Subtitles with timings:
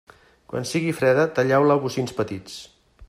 [0.53, 2.57] Quan sigui freda, talleu-la a bocins petits.